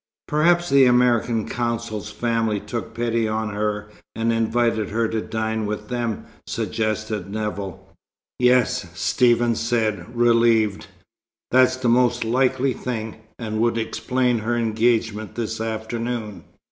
[0.27, 5.89] "Perhaps the American Consul's family took pity on her, and invited her to dine with
[5.89, 7.87] them," suggested Nevill.
[8.39, 10.87] "Yes," Stephen said, relieved.
[11.51, 16.45] "That's the most likely thing, and would explain her engagement this afternoon."